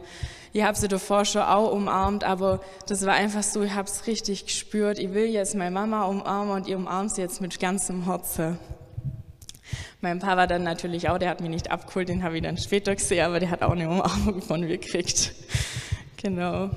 Ich 0.53 0.63
habe 0.63 0.77
sie 0.77 0.87
davor 0.87 1.25
schon 1.25 1.41
auch 1.41 1.71
umarmt, 1.71 2.23
aber 2.23 2.61
das 2.87 3.05
war 3.05 3.13
einfach 3.13 3.43
so, 3.43 3.61
ich 3.63 3.73
habe 3.73 3.87
es 3.87 4.07
richtig 4.07 4.45
gespürt. 4.45 4.99
Ich 4.99 5.13
will 5.13 5.25
jetzt 5.25 5.55
meine 5.55 5.71
Mama 5.71 6.05
umarmen 6.05 6.55
und 6.55 6.67
ihr 6.67 6.77
umarmt 6.77 7.11
sie 7.11 7.21
jetzt 7.21 7.41
mit 7.41 7.59
ganzem 7.59 8.05
Herzen. 8.05 8.57
Mein 9.99 10.19
Papa 10.19 10.37
war 10.37 10.47
dann 10.47 10.63
natürlich 10.63 11.09
auch, 11.09 11.19
der 11.19 11.29
hat 11.29 11.41
mich 11.41 11.49
nicht 11.49 11.71
abgeholt, 11.71 12.09
den 12.09 12.23
habe 12.23 12.37
ich 12.37 12.43
dann 12.43 12.57
später 12.57 12.95
gesehen, 12.95 13.25
aber 13.25 13.39
der 13.39 13.51
hat 13.51 13.61
auch 13.61 13.71
eine 13.71 13.89
Umarmung 13.89 14.41
von 14.41 14.61
mir 14.61 14.77
gekriegt. 14.77 15.33
Genau. 16.23 16.69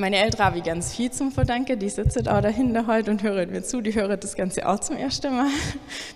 Meine 0.00 0.16
Eltern 0.16 0.46
habe 0.46 0.58
ich 0.58 0.64
ganz 0.64 0.94
viel 0.94 1.10
zum 1.10 1.30
Verdanken, 1.30 1.78
die 1.78 1.90
sitzen 1.90 2.26
auch 2.26 2.40
dahinter 2.40 2.86
heute 2.86 3.10
und 3.10 3.22
hören 3.22 3.50
mir 3.50 3.62
zu, 3.62 3.82
die 3.82 3.94
hören 3.94 4.18
das 4.18 4.34
Ganze 4.34 4.66
auch 4.66 4.80
zum 4.80 4.96
ersten 4.96 5.36
Mal. 5.36 5.48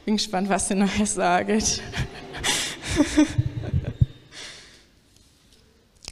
Bin 0.06 0.16
gespannt, 0.16 0.48
was 0.48 0.68
sie 0.68 0.74
nachher 0.74 1.04
sagen. 1.04 1.62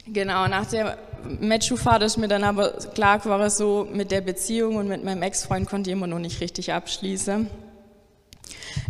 Genau, 0.05 0.47
nach 0.47 0.67
der 0.67 0.99
Matchfahrt 1.39 2.03
ist 2.03 2.17
mir 2.17 2.27
dann 2.27 2.43
aber 2.43 2.73
klar 2.93 3.17
geworden, 3.17 3.49
so 3.49 3.87
mit 3.91 4.11
der 4.11 4.21
Beziehung 4.21 4.75
und 4.75 4.87
mit 4.87 5.03
meinem 5.03 5.23
Ex-Freund 5.23 5.67
konnte 5.67 5.89
ich 5.89 5.95
immer 5.95 6.05
noch 6.05 6.19
nicht 6.19 6.41
richtig 6.41 6.71
abschließen. 6.73 7.49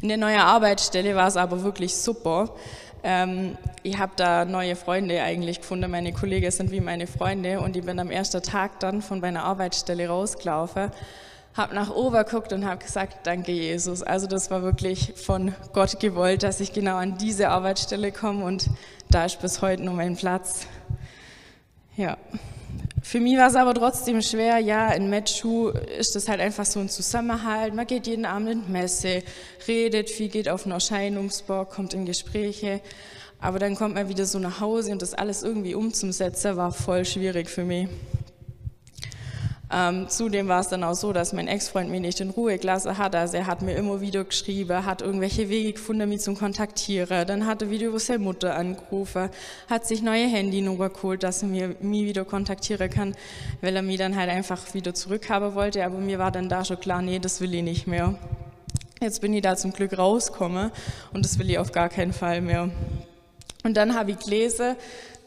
In 0.01 0.07
der 0.09 0.17
neuen 0.17 0.41
Arbeitsstelle 0.41 1.15
war 1.15 1.29
es 1.29 1.37
aber 1.37 1.63
wirklich 1.63 1.95
super. 1.95 2.53
Ähm, 3.03 3.57
ich 3.83 3.97
habe 3.97 4.13
da 4.15 4.45
neue 4.45 4.77
Freunde 4.77 5.21
eigentlich 5.21 5.59
gefunden. 5.59 5.91
Meine 5.91 6.13
Kollegen 6.13 6.49
sind 6.51 6.71
wie 6.71 6.79
meine 6.79 7.05
Freunde 7.05 7.59
und 7.59 7.75
ich 7.75 7.83
bin 7.85 7.99
am 7.99 8.09
ersten 8.09 8.41
Tag 8.41 8.79
dann 8.79 9.01
von 9.01 9.19
meiner 9.19 9.43
Arbeitsstelle 9.43 10.07
rausgelaufen, 10.07 10.89
habe 11.53 11.75
nach 11.75 11.89
oben 11.93 12.15
geguckt 12.15 12.53
und 12.53 12.65
habe 12.65 12.83
gesagt, 12.83 13.27
danke 13.27 13.51
Jesus. 13.51 14.03
Also 14.03 14.25
das 14.27 14.49
war 14.49 14.63
wirklich 14.63 15.13
von 15.17 15.53
Gott 15.73 15.99
gewollt, 15.99 16.43
dass 16.43 16.61
ich 16.61 16.71
genau 16.71 16.95
an 16.95 17.17
diese 17.17 17.49
Arbeitsstelle 17.49 18.13
komme 18.13 18.45
und 18.45 18.69
da 19.09 19.25
ist 19.25 19.41
bis 19.41 19.61
heute 19.61 19.83
nur 19.83 19.93
mein 19.95 20.15
Platz. 20.15 20.65
Ja. 21.97 22.17
Für 23.05 23.19
mich 23.19 23.37
war 23.37 23.49
es 23.49 23.55
aber 23.55 23.73
trotzdem 23.73 24.21
schwer, 24.21 24.59
ja, 24.59 24.93
in 24.93 25.09
Metschu 25.09 25.67
ist 25.67 26.15
das 26.15 26.29
halt 26.29 26.39
einfach 26.39 26.65
so 26.65 26.79
ein 26.79 26.87
Zusammenhalt. 26.87 27.75
Man 27.75 27.85
geht 27.85 28.07
jeden 28.07 28.23
Abend 28.23 28.49
in 28.49 28.71
Messe, 28.71 29.23
redet 29.67 30.09
viel, 30.09 30.29
geht 30.29 30.47
auf 30.47 30.63
einen 30.63 30.71
Erscheinungsbock, 30.71 31.69
kommt 31.69 31.93
in 31.93 32.05
Gespräche. 32.05 32.79
Aber 33.41 33.59
dann 33.59 33.75
kommt 33.75 33.95
man 33.95 34.07
wieder 34.07 34.25
so 34.25 34.39
nach 34.39 34.61
Hause 34.61 34.93
und 34.93 35.01
das 35.01 35.13
alles 35.13 35.43
irgendwie 35.43 35.75
umzusetzen, 35.75 36.55
war 36.55 36.71
voll 36.71 37.03
schwierig 37.03 37.49
für 37.49 37.65
mich. 37.65 37.89
Ähm, 39.75 40.07
zudem 40.07 40.47
war 40.47 40.59
es 40.59 40.67
dann 40.67 40.83
auch 40.83 40.93
so, 40.93 41.13
dass 41.13 41.33
mein 41.33 41.47
Ex-Freund 41.47 41.89
mich 41.89 42.01
nicht 42.01 42.19
in 42.19 42.29
Ruhe 42.29 42.59
gelassen 42.59 42.95
hat. 42.95 43.15
Also 43.15 43.37
er 43.37 43.47
hat 43.47 43.63
mir 43.63 43.73
immer 43.73 44.01
wieder 44.01 44.23
geschrieben, 44.23 44.85
hat 44.85 45.01
irgendwelche 45.01 45.49
Wege 45.49 45.73
gefunden, 45.73 46.07
mich 46.07 46.21
zu 46.21 46.35
kontaktieren. 46.35 47.25
Dann 47.25 47.47
hat 47.47 47.63
er 47.63 47.71
wieder 47.71 47.87
über 47.87 47.99
seine 47.99 48.19
Mutter 48.19 48.55
angerufen, 48.55 49.29
hat 49.67 49.87
sich 49.87 50.03
neue 50.03 50.27
Handynummer 50.27 50.89
geholt, 50.89 51.23
dass 51.23 51.41
er 51.41 51.47
mir, 51.47 51.75
mich 51.79 52.05
wieder 52.05 52.23
kontaktieren 52.23 52.87
kann, 52.87 53.15
weil 53.61 53.75
er 53.75 53.81
mich 53.81 53.97
dann 53.97 54.15
halt 54.15 54.29
einfach 54.29 54.75
wieder 54.75 54.93
zurückhaben 54.93 55.55
wollte. 55.55 55.83
Aber 55.83 55.97
mir 55.97 56.19
war 56.19 56.29
dann 56.29 56.49
da 56.49 56.63
schon 56.63 56.79
klar, 56.79 57.01
nee, 57.01 57.17
das 57.17 57.41
will 57.41 57.55
ich 57.55 57.63
nicht 57.63 57.87
mehr. 57.87 58.13
Jetzt 59.01 59.21
bin 59.21 59.33
ich 59.33 59.41
da 59.41 59.55
zum 59.55 59.73
Glück 59.73 59.97
rausgekommen 59.97 60.69
und 61.13 61.25
das 61.25 61.39
will 61.39 61.49
ich 61.49 61.57
auf 61.57 61.71
gar 61.71 61.89
keinen 61.89 62.13
Fall 62.13 62.41
mehr. 62.41 62.69
Und 63.63 63.75
dann 63.75 63.95
habe 63.95 64.11
ich 64.11 64.19
gelesen, 64.19 64.75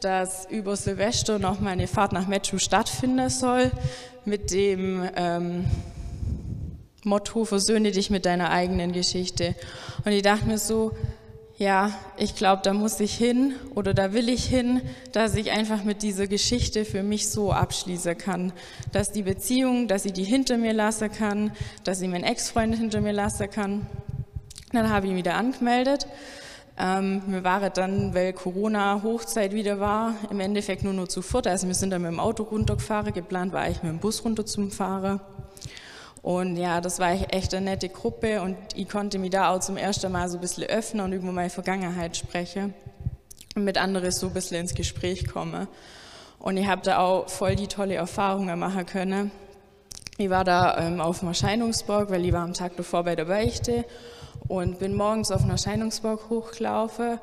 dass 0.01 0.45
über 0.49 0.75
Silvester 0.75 1.39
noch 1.39 1.59
meine 1.59 1.87
Fahrt 1.87 2.13
nach 2.13 2.27
Metru 2.27 2.57
stattfinden 2.57 3.29
soll 3.29 3.71
mit 4.25 4.51
dem 4.51 5.07
ähm, 5.15 5.65
Motto, 7.03 7.45
versöhne 7.45 7.91
dich 7.91 8.09
mit 8.09 8.25
deiner 8.25 8.49
eigenen 8.49 8.91
Geschichte. 8.91 9.55
Und 10.05 10.11
ich 10.11 10.21
dachte 10.21 10.45
mir 10.45 10.57
so, 10.57 10.91
ja, 11.57 11.91
ich 12.17 12.35
glaube, 12.35 12.61
da 12.63 12.73
muss 12.73 12.99
ich 12.99 13.15
hin 13.15 13.55
oder 13.73 13.95
da 13.95 14.13
will 14.13 14.29
ich 14.29 14.45
hin, 14.45 14.81
dass 15.11 15.35
ich 15.35 15.51
einfach 15.51 15.83
mit 15.83 16.03
dieser 16.03 16.27
Geschichte 16.27 16.85
für 16.85 17.01
mich 17.01 17.29
so 17.29 17.51
abschließen 17.51 18.17
kann. 18.17 18.53
Dass 18.91 19.11
die 19.11 19.23
Beziehung, 19.23 19.87
dass 19.87 20.05
ich 20.05 20.13
die 20.13 20.23
hinter 20.23 20.57
mir 20.57 20.73
lassen 20.73 21.11
kann, 21.11 21.51
dass 21.83 22.01
ich 22.01 22.09
meinen 22.09 22.25
Ex-Freund 22.25 22.75
hinter 22.75 23.01
mir 23.01 23.13
lassen 23.13 23.49
kann. 23.49 23.87
Dann 24.71 24.89
habe 24.89 25.07
ich 25.07 25.13
ihn 25.13 25.17
wieder 25.17 25.35
angemeldet 25.35 26.07
Ähm, 26.79 27.23
wir 27.25 27.43
waren 27.43 27.71
dann, 27.73 28.13
weil 28.13 28.33
Corona-Hochzeit 28.33 29.51
wieder 29.51 29.79
war, 29.79 30.13
im 30.29 30.39
Endeffekt 30.39 30.83
nur 30.83 30.93
noch 30.93 31.07
zu 31.07 31.21
viert. 31.21 31.47
Also 31.47 31.67
wir 31.67 31.73
sind 31.73 31.89
dann 31.89 32.03
mit 32.03 32.11
dem 32.11 32.19
Auto 32.19 32.43
runtergefahren. 32.43 33.13
Geplant 33.13 33.51
war 33.51 33.61
eigentlich 33.61 33.81
mit 33.81 33.91
dem 33.91 33.99
Bus 33.99 34.23
runter 34.23 34.45
zum 34.45 34.69
Fahren. 34.69 35.19
Und 36.21 36.57
ja, 36.57 36.81
das 36.81 36.99
war 36.99 37.11
echt 37.33 37.53
eine 37.53 37.71
nette 37.71 37.89
Gruppe 37.89 38.41
und 38.41 38.57
ich 38.75 38.89
konnte 38.89 39.17
mich 39.17 39.29
da 39.29 39.49
auch 39.49 39.59
zum 39.59 39.77
ersten 39.77 40.11
Mal 40.11 40.27
so 40.29 40.37
ein 40.37 40.41
bisschen 40.41 40.65
öffnen 40.65 41.05
und 41.05 41.13
über 41.13 41.31
meine 41.31 41.49
Vergangenheit 41.49 42.17
sprechen 42.17 42.73
und 43.55 43.63
mit 43.63 43.77
anderen 43.77 44.11
so 44.11 44.27
ein 44.27 44.33
bisschen 44.33 44.59
ins 44.59 44.75
Gespräch 44.75 45.27
kommen. 45.27 45.67
Und 46.39 46.57
ich 46.57 46.67
habe 46.67 46.81
da 46.81 46.99
auch 46.99 47.29
voll 47.29 47.55
die 47.55 47.67
tolle 47.67 47.95
Erfahrungen 47.95 48.59
machen 48.59 48.85
können. 48.85 49.31
Ich 50.17 50.29
war 50.29 50.43
da 50.43 50.77
ähm, 50.79 50.99
auf 50.99 51.19
dem 51.19 51.29
Erscheinungsberg, 51.29 52.11
weil 52.11 52.25
ich 52.25 52.33
war 52.33 52.43
am 52.43 52.53
Tag 52.53 52.75
davor 52.75 53.03
bei 53.03 53.15
der 53.15 53.25
Beichte 53.25 53.85
und 54.47 54.79
bin 54.79 54.95
morgens 54.95 55.31
auf 55.31 55.41
den 55.41 55.51
Erscheinungsberg 55.51 56.29
hochgelaufen 56.29 57.19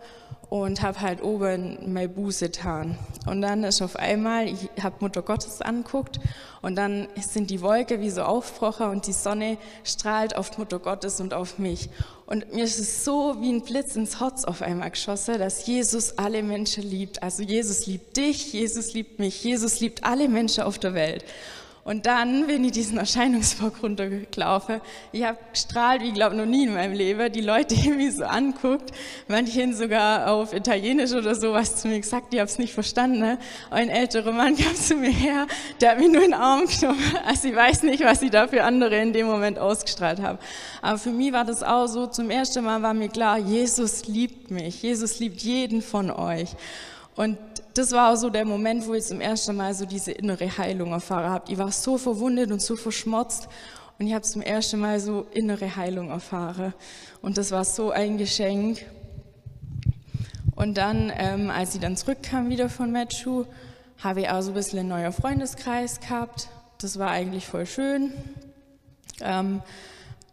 und 0.50 0.82
habe 0.82 1.00
halt 1.00 1.22
oben 1.22 1.92
meine 1.92 2.08
Buße 2.08 2.46
getan. 2.46 2.98
Und 3.26 3.40
dann 3.40 3.64
ist 3.64 3.82
auf 3.82 3.96
einmal, 3.96 4.46
ich 4.46 4.68
habe 4.80 4.96
Mutter 5.00 5.22
Gottes 5.22 5.62
anguckt 5.62 6.20
und 6.62 6.76
dann 6.76 7.08
sind 7.20 7.50
die 7.50 7.60
Wolke 7.60 8.00
wie 8.00 8.10
so 8.10 8.22
aufgebrochen 8.22 8.88
und 8.88 9.06
die 9.06 9.12
Sonne 9.12 9.56
strahlt 9.82 10.36
auf 10.36 10.56
Mutter 10.58 10.78
Gottes 10.78 11.20
und 11.20 11.34
auf 11.34 11.58
mich. 11.58 11.88
Und 12.26 12.54
mir 12.54 12.64
ist 12.64 12.78
es 12.78 13.04
so 13.04 13.36
wie 13.40 13.52
ein 13.52 13.62
Blitz 13.62 13.96
ins 13.96 14.20
Herz 14.20 14.44
auf 14.44 14.62
einmal 14.62 14.90
geschossen, 14.90 15.38
dass 15.38 15.66
Jesus 15.66 16.18
alle 16.18 16.42
Menschen 16.42 16.84
liebt. 16.84 17.22
Also 17.22 17.42
Jesus 17.42 17.86
liebt 17.86 18.16
dich, 18.16 18.52
Jesus 18.52 18.92
liebt 18.94 19.18
mich, 19.18 19.42
Jesus 19.42 19.80
liebt 19.80 20.04
alle 20.04 20.28
Menschen 20.28 20.64
auf 20.64 20.78
der 20.78 20.94
Welt. 20.94 21.24
Und 21.84 22.06
dann 22.06 22.46
bin 22.46 22.64
ich 22.64 22.72
diesen 22.72 22.96
Erscheinungsberg 22.96 23.82
runtergelaufen. 23.82 24.80
Ich 25.12 25.22
habe 25.22 25.36
gestrahlt, 25.52 26.00
wie 26.00 26.08
ich 26.08 26.14
glaube 26.14 26.34
noch 26.34 26.46
nie 26.46 26.64
in 26.64 26.72
meinem 26.72 26.94
Leben. 26.94 27.30
Die 27.30 27.42
Leute 27.42 27.76
haben 27.84 27.98
mich 27.98 28.16
so 28.16 28.24
anguckt, 28.24 28.90
manche 29.28 29.70
sogar 29.74 30.30
auf 30.30 30.54
Italienisch 30.54 31.12
oder 31.12 31.34
sowas 31.34 31.76
zu 31.76 31.88
mir 31.88 32.00
gesagt, 32.00 32.32
ich 32.32 32.40
habe 32.40 32.48
es 32.48 32.58
nicht 32.58 32.72
verstanden. 32.72 33.18
Ne? 33.18 33.38
Ein 33.70 33.90
älterer 33.90 34.32
Mann 34.32 34.56
kam 34.56 34.74
zu 34.74 34.94
mir 34.94 35.10
her, 35.10 35.46
der 35.82 35.90
hat 35.90 35.98
mich 35.98 36.08
nur 36.08 36.24
in 36.24 36.30
den 36.30 36.40
Arm 36.40 36.64
genommen. 36.64 36.98
Also 37.26 37.48
ich 37.48 37.56
weiß 37.56 37.82
nicht, 37.82 38.02
was 38.02 38.22
ich 38.22 38.30
da 38.30 38.48
für 38.48 38.64
andere 38.64 38.96
in 38.96 39.12
dem 39.12 39.26
Moment 39.26 39.58
ausgestrahlt 39.58 40.20
habe. 40.20 40.38
Aber 40.80 40.98
für 40.98 41.10
mich 41.10 41.32
war 41.32 41.44
das 41.44 41.62
auch 41.62 41.86
so, 41.86 42.06
zum 42.06 42.30
ersten 42.30 42.64
Mal 42.64 42.82
war 42.82 42.94
mir 42.94 43.08
klar, 43.08 43.38
Jesus 43.38 44.06
liebt 44.06 44.50
mich. 44.50 44.82
Jesus 44.82 45.18
liebt 45.20 45.40
jeden 45.42 45.82
von 45.82 46.10
euch. 46.10 46.50
Und 47.16 47.38
das 47.74 47.92
war 47.92 48.12
auch 48.12 48.16
so 48.16 48.30
der 48.30 48.44
Moment, 48.44 48.86
wo 48.86 48.94
ich 48.94 49.04
zum 49.04 49.20
ersten 49.20 49.56
Mal 49.56 49.74
so 49.74 49.86
diese 49.86 50.12
innere 50.12 50.58
Heilung 50.58 50.92
erfahren 50.92 51.30
habe. 51.30 51.50
Ich 51.50 51.58
war 51.58 51.70
so 51.70 51.98
verwundet 51.98 52.50
und 52.50 52.60
so 52.60 52.76
verschmotzt 52.76 53.48
und 53.98 54.06
ich 54.06 54.14
habe 54.14 54.22
zum 54.22 54.42
ersten 54.42 54.80
Mal 54.80 54.98
so 54.98 55.26
innere 55.32 55.76
Heilung 55.76 56.10
erfahren. 56.10 56.74
Und 57.22 57.38
das 57.38 57.52
war 57.52 57.64
so 57.64 57.90
ein 57.90 58.18
Geschenk. 58.18 58.84
Und 60.56 60.76
dann, 60.76 61.12
ähm, 61.16 61.50
als 61.50 61.74
ich 61.74 61.80
dann 61.80 61.96
zurückkam 61.96 62.48
wieder 62.48 62.68
von 62.68 62.90
Matchu, 62.92 63.44
habe 63.98 64.22
ich 64.22 64.28
auch 64.28 64.40
so 64.42 64.50
ein 64.50 64.54
bisschen 64.54 64.80
einen 64.80 64.88
neuen 64.88 65.12
Freundeskreis 65.12 66.00
gehabt. 66.00 66.48
Das 66.78 66.98
war 66.98 67.10
eigentlich 67.10 67.46
voll 67.46 67.66
schön. 67.66 68.12
Ähm, 69.20 69.62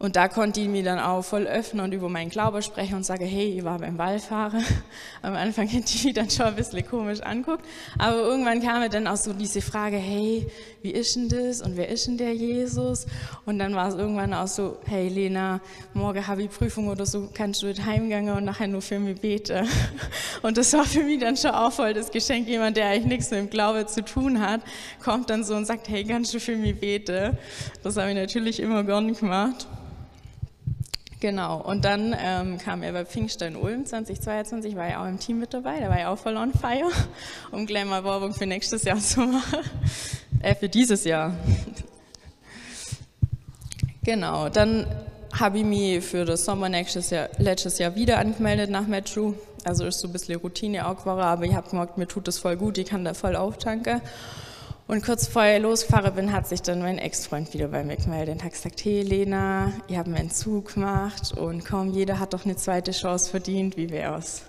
und 0.02 0.16
da 0.16 0.26
konnte 0.26 0.60
ich 0.60 0.66
mir 0.66 0.82
dann 0.82 0.98
auch 0.98 1.22
voll 1.22 1.46
öffnen 1.46 1.84
und 1.84 1.94
über 1.94 2.08
meinen 2.08 2.28
Glauben 2.28 2.60
sprechen 2.60 2.96
und 2.96 3.06
sagen, 3.06 3.24
hey, 3.24 3.56
ich 3.56 3.64
war 3.64 3.78
beim 3.78 3.98
Wallfahren. 3.98 4.64
Am 5.22 5.34
Anfang 5.34 5.68
hätte 5.68 5.94
ich 5.94 6.04
mich 6.04 6.14
dann 6.14 6.28
schon 6.28 6.46
ein 6.46 6.56
bisschen 6.56 6.84
komisch 6.84 7.20
anguckt. 7.20 7.64
Aber 8.00 8.16
irgendwann 8.16 8.60
kam 8.60 8.80
mir 8.80 8.88
dann 8.88 9.06
auch 9.06 9.16
so 9.16 9.32
diese 9.32 9.62
Frage, 9.62 9.98
hey, 9.98 10.48
wie 10.82 10.90
ist 10.90 11.14
denn 11.14 11.28
das 11.28 11.62
und 11.62 11.76
wer 11.76 11.88
ist 11.88 12.08
denn 12.08 12.18
der 12.18 12.34
Jesus? 12.34 13.06
Und 13.46 13.60
dann 13.60 13.76
war 13.76 13.90
es 13.90 13.94
irgendwann 13.94 14.34
auch 14.34 14.48
so, 14.48 14.78
hey 14.86 15.06
Lena, 15.06 15.60
morgen 15.94 16.26
habe 16.26 16.42
ich 16.42 16.50
Prüfung 16.50 16.88
oder 16.88 17.06
so, 17.06 17.28
kannst 17.32 17.62
du 17.62 17.66
nicht 17.66 17.86
heimgehen 17.86 18.28
und 18.30 18.44
nachher 18.44 18.66
nur 18.66 18.82
für 18.82 18.98
mich 18.98 19.20
beten. 19.20 19.68
Und 20.42 20.56
das 20.56 20.72
war 20.72 20.84
für 20.84 21.04
mich 21.04 21.20
dann 21.20 21.36
schon 21.36 21.52
auch 21.52 21.70
voll 21.70 21.94
das 21.94 22.10
Geschenk. 22.10 22.48
Jemand, 22.48 22.76
der 22.76 22.88
eigentlich 22.88 23.04
nichts 23.04 23.30
mit 23.30 23.38
dem 23.38 23.50
Glaube 23.50 23.86
zu 23.86 24.04
tun 24.04 24.40
hat, 24.40 24.62
kommt 25.00 25.30
dann 25.30 25.44
so 25.44 25.54
und 25.54 25.66
sagt, 25.66 25.88
hey, 25.88 26.02
kannst 26.02 26.34
du 26.34 26.40
für 26.40 26.56
mich 26.56 26.80
beten? 26.80 27.38
Das 27.84 27.96
habe 27.96 28.10
ich 28.10 28.16
natürlich 28.16 28.58
immer 28.58 28.82
gern 28.82 29.14
gemacht. 29.14 29.68
Genau, 31.22 31.60
und 31.60 31.84
dann 31.84 32.16
ähm, 32.18 32.58
kam 32.58 32.82
er 32.82 32.90
bei 32.90 33.04
Pfingstein 33.04 33.54
Ulm 33.54 33.86
2022, 33.86 34.74
war 34.74 34.88
ja 34.88 35.04
auch 35.04 35.06
im 35.06 35.20
Team 35.20 35.38
mit 35.38 35.54
dabei, 35.54 35.78
da 35.78 35.88
war 35.88 35.96
ja 35.96 36.12
auch 36.12 36.18
voll 36.18 36.36
on 36.36 36.52
fire, 36.52 36.90
um 37.52 37.64
gleich 37.64 37.84
mal 37.84 38.02
Werbung 38.02 38.34
für 38.34 38.44
nächstes 38.44 38.82
Jahr 38.82 38.96
zu 38.98 39.20
machen, 39.20 39.60
äh, 40.42 40.56
für 40.56 40.68
dieses 40.68 41.04
Jahr. 41.04 41.32
Genau, 44.02 44.48
dann 44.48 44.84
habe 45.32 45.58
ich 45.58 45.64
mich 45.64 46.04
für 46.04 46.24
das 46.24 46.44
Sommer 46.44 46.68
nächstes 46.68 47.10
Jahr, 47.10 47.28
letztes 47.38 47.78
Jahr 47.78 47.94
wieder 47.94 48.18
angemeldet 48.18 48.70
nach 48.70 48.88
Metro, 48.88 49.34
also 49.62 49.86
ist 49.86 50.00
so 50.00 50.08
ein 50.08 50.12
bisschen 50.12 50.40
Routine 50.40 50.88
auch 50.88 50.98
geworden, 50.98 51.20
aber 51.20 51.44
ich 51.44 51.54
habe 51.54 51.70
gemerkt, 51.70 51.98
mir 51.98 52.08
tut 52.08 52.26
das 52.26 52.40
voll 52.40 52.56
gut, 52.56 52.78
ich 52.78 52.86
kann 52.86 53.04
da 53.04 53.14
voll 53.14 53.36
auftanken. 53.36 54.00
Und 54.88 55.04
kurz 55.04 55.28
vorher 55.28 55.60
losgefahren 55.60 56.14
bin, 56.14 56.32
hat 56.32 56.48
sich 56.48 56.60
dann 56.60 56.80
mein 56.80 56.98
Ex-Freund 56.98 57.54
wieder 57.54 57.68
bei 57.68 57.84
mir 57.84 57.96
gemeldet 57.96 58.36
und 58.36 58.44
hat 58.44 58.52
gesagt, 58.52 58.84
hey 58.84 59.02
Lena, 59.02 59.72
ihr 59.88 59.98
habt 59.98 60.08
einen 60.08 60.16
Entzug 60.16 60.74
gemacht 60.74 61.32
und 61.36 61.64
kaum 61.64 61.90
jeder 61.92 62.18
hat 62.18 62.34
doch 62.34 62.44
eine 62.44 62.56
zweite 62.56 62.90
Chance 62.90 63.30
verdient, 63.30 63.76
wie 63.76 63.90
wär's? 63.90 64.42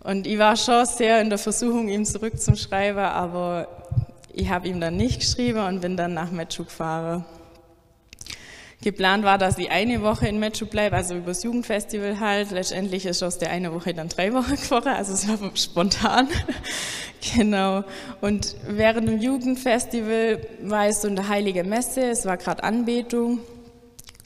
Und 0.00 0.26
ich 0.26 0.38
war 0.38 0.56
schon 0.56 0.84
sehr 0.86 1.20
in 1.20 1.28
der 1.28 1.38
Versuchung, 1.38 1.88
ihm 1.88 2.04
zurückzuschreiben, 2.04 3.04
aber 3.04 3.68
ich 4.32 4.50
habe 4.50 4.66
ihm 4.66 4.80
dann 4.80 4.96
nicht 4.96 5.20
geschrieben 5.20 5.60
und 5.60 5.80
bin 5.80 5.96
dann 5.96 6.14
nach 6.14 6.30
Metschuk 6.30 6.66
gefahren. 6.66 7.24
Geplant 8.84 9.24
war, 9.24 9.38
dass 9.38 9.56
ich 9.56 9.70
eine 9.70 10.02
Woche 10.02 10.28
in 10.28 10.38
Metschuk 10.38 10.68
bleibe, 10.68 10.94
also 10.94 11.16
übers 11.16 11.42
Jugendfestival 11.42 12.20
halt. 12.20 12.50
Letztendlich 12.50 13.06
ist 13.06 13.22
aus 13.22 13.38
der 13.38 13.50
eine 13.50 13.72
Woche 13.72 13.94
dann 13.94 14.10
drei 14.10 14.34
Wochen 14.34 14.56
geworden, 14.56 14.88
also 14.88 15.14
es 15.14 15.26
war 15.26 15.38
spontan. 15.56 16.28
genau. 17.34 17.84
Und 18.20 18.54
während 18.68 19.08
dem 19.08 19.20
Jugendfestival 19.22 20.46
war 20.62 20.86
es 20.86 21.00
so 21.00 21.08
eine 21.08 21.26
heilige 21.26 21.64
Messe, 21.64 22.02
es 22.02 22.26
war 22.26 22.36
gerade 22.36 22.62
Anbetung. 22.62 23.40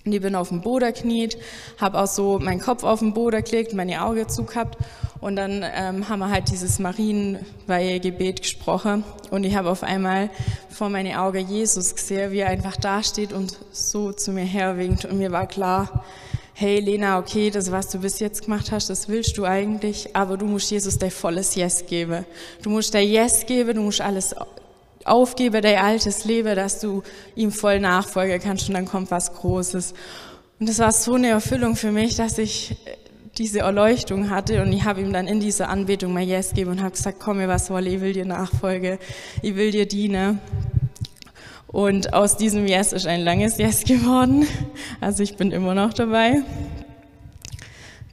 Und 0.04 0.12
ich 0.12 0.20
bin 0.20 0.34
auf 0.34 0.48
dem 0.48 0.60
Boden 0.60 0.92
kniet, 0.92 1.38
habe 1.80 2.00
auch 2.00 2.06
so 2.08 2.40
meinen 2.40 2.60
Kopf 2.60 2.82
auf 2.82 2.98
den 2.98 3.14
Boden 3.14 3.44
gelegt, 3.44 3.74
meine 3.74 4.02
Augen 4.02 4.28
zugehabt 4.28 4.76
und 5.20 5.36
dann 5.36 5.64
ähm, 5.74 6.08
haben 6.08 6.20
wir 6.20 6.30
halt 6.30 6.50
dieses 6.50 6.78
Marienweihegebet 6.78 8.42
gesprochen 8.42 9.04
und 9.30 9.44
ich 9.44 9.56
habe 9.56 9.70
auf 9.70 9.82
einmal 9.82 10.30
vor 10.70 10.88
meine 10.88 11.20
Augen 11.20 11.48
Jesus 11.48 11.94
gesehen, 11.94 12.32
wie 12.32 12.38
er 12.38 12.48
einfach 12.48 12.76
dasteht 12.76 13.32
und 13.32 13.58
so 13.72 14.12
zu 14.12 14.32
mir 14.32 14.44
herwinkt 14.44 15.04
und 15.04 15.18
mir 15.18 15.32
war 15.32 15.46
klar, 15.46 16.04
hey 16.54 16.80
Lena, 16.80 17.18
okay, 17.18 17.50
das 17.50 17.70
was 17.70 17.88
du 17.88 18.00
bis 18.00 18.18
jetzt 18.18 18.42
gemacht 18.44 18.72
hast, 18.72 18.90
das 18.90 19.08
willst 19.08 19.38
du 19.38 19.44
eigentlich, 19.44 20.16
aber 20.16 20.36
du 20.36 20.44
musst 20.44 20.70
Jesus 20.70 20.98
dein 20.98 21.12
volles 21.12 21.54
Yes 21.54 21.86
geben. 21.86 22.24
Du 22.62 22.70
musst 22.70 22.94
dein 22.94 23.08
Yes 23.08 23.46
geben, 23.46 23.76
du 23.76 23.82
musst 23.82 24.00
alles 24.00 24.34
aufgeben, 25.04 25.62
dein 25.62 25.78
altes 25.78 26.24
Leben, 26.24 26.56
dass 26.56 26.80
du 26.80 27.04
ihm 27.36 27.52
voll 27.52 27.78
nachfolgen 27.78 28.40
kannst 28.40 28.68
und 28.68 28.74
dann 28.74 28.86
kommt 28.86 29.12
was 29.12 29.32
Großes. 29.34 29.94
Und 30.58 30.68
das 30.68 30.80
war 30.80 30.90
so 30.90 31.14
eine 31.14 31.28
Erfüllung 31.28 31.76
für 31.76 31.92
mich, 31.92 32.16
dass 32.16 32.38
ich 32.38 32.76
diese 33.38 33.60
Erleuchtung 33.60 34.30
hatte 34.30 34.62
und 34.62 34.72
ich 34.72 34.84
habe 34.84 35.00
ihm 35.00 35.12
dann 35.12 35.28
in 35.28 35.38
dieser 35.38 35.68
Anbetung 35.68 36.12
mein 36.12 36.28
Yes 36.28 36.50
gegeben 36.50 36.72
und 36.72 36.80
habe 36.80 36.90
gesagt, 36.90 37.18
komm 37.20 37.36
mir 37.36 37.48
was 37.48 37.70
wolle, 37.70 37.88
ich 37.88 38.00
will 38.00 38.12
dir 38.12 38.24
nachfolge, 38.24 38.98
ich 39.42 39.54
will 39.54 39.70
dir 39.70 39.86
dienen. 39.86 40.40
Und 41.68 42.14
aus 42.14 42.36
diesem 42.36 42.66
Yes 42.66 42.92
ist 42.92 43.06
ein 43.06 43.20
langes 43.20 43.58
Yes 43.58 43.84
geworden. 43.84 44.46
Also 45.00 45.22
ich 45.22 45.36
bin 45.36 45.52
immer 45.52 45.74
noch 45.74 45.92
dabei. 45.92 46.42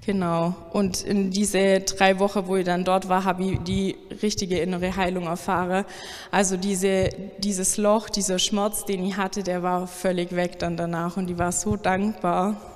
Genau. 0.05 0.53
Und 0.71 1.01
in 1.01 1.31
diese 1.31 1.79
drei 1.79 2.19
Wochen, 2.19 2.45
wo 2.45 2.57
ich 2.57 2.65
dann 2.65 2.83
dort 2.83 3.09
war, 3.09 3.23
habe 3.23 3.43
ich 3.43 3.59
die 3.59 3.95
richtige 4.21 4.59
innere 4.59 4.95
Heilung 4.95 5.25
erfahren. 5.25 5.85
Also 6.29 6.57
diese, 6.57 7.09
dieses 7.39 7.77
Loch, 7.77 8.09
dieser 8.09 8.37
Schmerz, 8.37 8.85
den 8.85 9.03
ich 9.03 9.17
hatte, 9.17 9.41
der 9.41 9.63
war 9.63 9.87
völlig 9.87 10.35
weg 10.35 10.59
dann 10.59 10.77
danach 10.77 11.17
und 11.17 11.31
ich 11.31 11.37
war 11.39 11.51
so 11.51 11.75
dankbar 11.75 12.74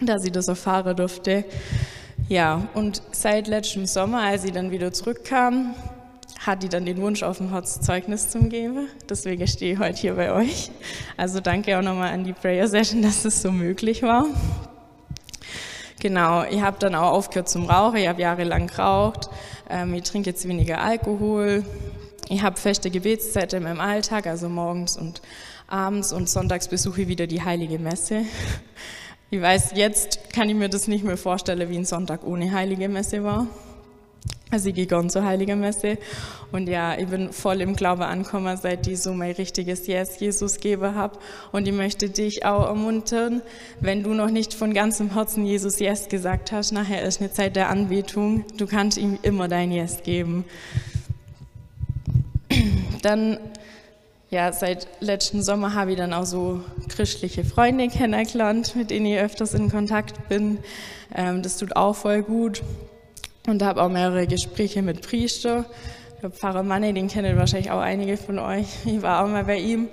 dass 0.00 0.24
ich 0.24 0.32
das 0.32 0.48
erfahren 0.48 0.96
durfte. 0.96 1.44
Ja, 2.28 2.68
und 2.74 3.02
seit 3.12 3.48
letztem 3.48 3.86
Sommer, 3.86 4.22
als 4.22 4.44
ich 4.44 4.52
dann 4.52 4.70
wieder 4.70 4.92
zurückkam, 4.92 5.74
hatte 6.46 6.66
ich 6.66 6.70
dann 6.70 6.86
den 6.86 6.98
Wunsch 6.98 7.22
auf 7.22 7.38
dem 7.38 7.50
Herz, 7.50 7.80
Zeugnis 7.80 8.30
zu 8.30 8.38
geben. 8.40 8.88
Deswegen 9.08 9.46
stehe 9.46 9.74
ich 9.74 9.78
heute 9.78 9.98
hier 9.98 10.14
bei 10.14 10.32
euch. 10.32 10.70
Also 11.16 11.40
danke 11.40 11.76
auch 11.76 11.82
nochmal 11.82 12.12
an 12.12 12.24
die 12.24 12.32
Prayer 12.32 12.66
Session, 12.66 13.02
dass 13.02 13.24
es 13.24 13.42
so 13.42 13.52
möglich 13.52 14.02
war. 14.02 14.26
Genau, 16.00 16.44
ich 16.44 16.62
habe 16.62 16.78
dann 16.78 16.94
auch 16.94 17.12
aufgehört 17.12 17.48
zum 17.48 17.66
Rauchen. 17.66 17.96
Ich 17.98 18.08
habe 18.08 18.22
jahrelang 18.22 18.68
geraucht. 18.68 19.28
Ähm, 19.68 19.92
ich 19.92 20.04
trinke 20.04 20.30
jetzt 20.30 20.48
weniger 20.48 20.80
Alkohol. 20.80 21.62
Ich 22.30 22.42
habe 22.42 22.56
feste 22.56 22.90
Gebetszeiten 22.90 23.58
in 23.58 23.64
meinem 23.64 23.80
Alltag, 23.80 24.26
also 24.26 24.48
morgens 24.48 24.96
und 24.96 25.20
abends 25.66 26.12
und 26.12 26.28
sonntags 26.28 26.68
besuche 26.68 27.02
ich 27.02 27.08
wieder 27.08 27.26
die 27.26 27.42
Heilige 27.42 27.78
Messe. 27.78 28.24
Ich 29.32 29.40
weiß, 29.40 29.74
jetzt 29.76 30.32
kann 30.32 30.48
ich 30.48 30.56
mir 30.56 30.68
das 30.68 30.88
nicht 30.88 31.04
mehr 31.04 31.16
vorstellen, 31.16 31.70
wie 31.70 31.76
ein 31.76 31.84
Sonntag 31.84 32.26
ohne 32.26 32.50
Heilige 32.50 32.88
Messe 32.88 33.22
war. 33.22 33.46
Also 34.50 34.70
ich 34.70 34.74
gehe 34.74 34.86
gern 34.86 35.08
zur 35.08 35.24
Heiligen 35.24 35.60
Messe 35.60 35.98
und 36.50 36.68
ja, 36.68 36.98
ich 36.98 37.06
bin 37.06 37.32
voll 37.32 37.60
im 37.60 37.76
Glaube 37.76 38.06
angekommen, 38.06 38.56
seit 38.56 38.88
ich 38.88 39.00
so 39.00 39.14
mein 39.14 39.30
richtiges 39.30 39.86
Yes 39.86 40.18
Jesus 40.18 40.58
gebe 40.58 40.96
habe. 40.96 41.16
Und 41.52 41.68
ich 41.68 41.72
möchte 41.72 42.10
dich 42.10 42.44
auch 42.44 42.66
ermuntern, 42.66 43.42
wenn 43.78 44.02
du 44.02 44.14
noch 44.14 44.30
nicht 44.30 44.52
von 44.52 44.74
ganzem 44.74 45.14
Herzen 45.14 45.46
Jesus 45.46 45.78
Yes 45.78 46.08
gesagt 46.08 46.50
hast, 46.50 46.72
nachher 46.72 47.04
ist 47.04 47.20
eine 47.20 47.30
Zeit 47.30 47.54
der 47.54 47.68
Anbetung, 47.68 48.44
du 48.56 48.66
kannst 48.66 48.98
ihm 48.98 49.16
immer 49.22 49.46
dein 49.46 49.70
Yes 49.70 50.02
geben. 50.02 50.44
Dann, 53.02 53.38
ja, 54.30 54.52
seit 54.52 54.86
letzten 55.00 55.42
Sommer 55.42 55.74
habe 55.74 55.90
ich 55.90 55.96
dann 55.96 56.12
auch 56.12 56.24
so 56.24 56.60
christliche 56.88 57.44
Freunde 57.44 57.88
kennengelernt, 57.88 58.76
mit 58.76 58.90
denen 58.90 59.06
ich 59.06 59.18
öfters 59.18 59.54
in 59.54 59.70
Kontakt 59.70 60.28
bin. 60.28 60.58
Ähm, 61.14 61.42
das 61.42 61.56
tut 61.56 61.74
auch 61.74 61.96
voll 61.96 62.22
gut 62.22 62.62
und 63.48 63.62
habe 63.62 63.82
auch 63.82 63.88
mehrere 63.88 64.28
Gespräche 64.28 64.82
mit 64.82 65.02
Priester. 65.02 65.64
Der 66.22 66.30
Pfarrer 66.30 66.62
Manne, 66.62 66.94
den 66.94 67.08
kennen 67.08 67.36
wahrscheinlich 67.36 67.72
auch 67.72 67.80
einige 67.80 68.16
von 68.16 68.38
euch. 68.38 68.66
Ich 68.84 69.02
war 69.02 69.24
auch 69.24 69.28
mal 69.28 69.44
bei 69.44 69.58
ihm 69.58 69.88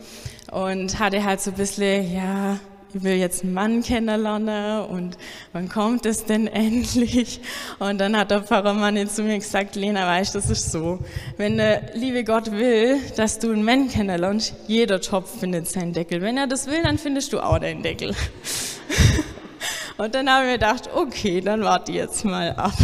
und 0.51 0.99
hatte 0.99 1.23
halt 1.23 1.41
so 1.41 1.49
ein 1.51 1.57
bisschen, 1.57 2.13
ja, 2.13 2.59
will 3.03 3.15
jetzt 3.15 3.43
einen 3.43 3.53
Mann 3.53 3.83
kennenlernen 3.83 4.85
und 4.85 5.17
wann 5.53 5.69
kommt 5.69 6.05
es 6.05 6.25
denn 6.25 6.47
endlich? 6.47 7.39
Und 7.79 7.99
dann 7.99 8.17
hat 8.17 8.31
der 8.31 8.43
Pfarrer 8.43 8.73
Manne 8.73 9.07
zu 9.07 9.23
mir 9.23 9.37
gesagt, 9.37 9.75
Lena, 9.75 10.07
weißt 10.07 10.35
das 10.35 10.49
ist 10.49 10.71
so, 10.71 10.99
wenn 11.37 11.57
der 11.57 11.93
liebe 11.93 12.23
Gott 12.23 12.51
will, 12.51 12.99
dass 13.15 13.39
du 13.39 13.51
einen 13.51 13.63
Mann 13.63 13.89
kennenlernst, 13.89 14.53
jeder 14.67 15.01
Topf 15.01 15.39
findet 15.39 15.67
seinen 15.67 15.93
Deckel. 15.93 16.21
Wenn 16.21 16.37
er 16.37 16.47
das 16.47 16.67
will, 16.67 16.81
dann 16.83 16.97
findest 16.97 17.33
du 17.33 17.39
auch 17.39 17.59
deinen 17.59 17.83
Deckel. 17.83 18.13
Und 19.97 20.13
dann 20.13 20.29
haben 20.29 20.45
wir 20.45 20.53
gedacht, 20.53 20.89
okay, 20.93 21.41
dann 21.41 21.63
warte 21.63 21.91
jetzt 21.91 22.23
mal 22.25 22.51
ab. 22.53 22.73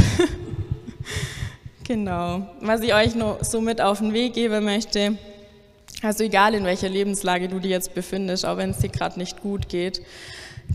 Genau. 1.86 2.48
Was 2.62 2.80
ich 2.82 2.94
euch 2.94 3.14
noch 3.14 3.44
so 3.44 3.60
mit 3.60 3.82
auf 3.82 4.00
den 4.00 4.14
Weg 4.14 4.34
geben 4.36 4.64
möchte, 4.64 5.18
also 6.04 6.24
egal 6.24 6.54
in 6.54 6.66
welcher 6.66 6.90
Lebenslage 6.90 7.48
du 7.48 7.60
dich 7.60 7.72
jetzt 7.72 7.94
befindest, 7.94 8.46
auch 8.46 8.58
wenn 8.58 8.72
es 8.72 8.80
dir 8.80 8.90
gerade 8.90 9.20
nicht 9.20 9.42
gut 9.42 9.70
geht, 9.70 10.02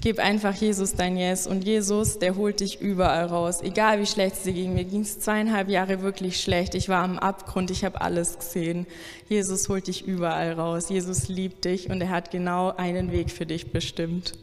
gib 0.01 0.19
einfach 0.19 0.55
Jesus 0.55 0.95
dein 0.95 1.17
Yes 1.17 1.47
und 1.47 1.65
Jesus, 1.65 2.19
der 2.19 2.37
holt 2.37 2.61
dich 2.61 2.81
überall 2.81 3.27
raus. 3.27 3.61
Egal 3.63 4.01
wie 4.01 4.07
schlecht 4.07 4.37
es 4.37 4.43
dir 4.43 4.53
ging. 4.53 4.75
Mir 4.75 4.85
ging 4.85 5.03
es 5.03 5.21
zweieinhalb 5.21 5.69
Jahre 5.69 6.03
wirklich 6.03 6.41
schlecht. 6.41 6.75
Ich 6.75 6.89
war 6.89 7.03
am 7.03 7.19
Abgrund, 7.19 7.71
ich 7.71 7.85
habe 7.85 8.01
alles 8.01 8.39
gesehen. 8.39 8.87
Jesus 9.29 9.69
holt 9.69 9.87
dich 9.87 10.07
überall 10.07 10.53
raus. 10.53 10.89
Jesus 10.89 11.29
liebt 11.29 11.65
dich 11.65 11.91
und 11.91 12.01
er 12.01 12.11
hat 12.11 12.31
genau 12.31 12.75
einen 12.77 13.13
Weg 13.13 13.31
für 13.31 13.47
dich 13.47 13.73
bestimmt. 13.73 14.35